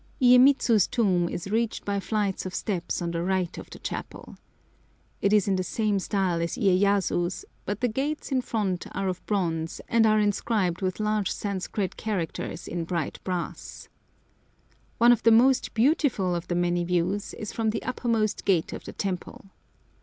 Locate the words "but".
7.65-7.81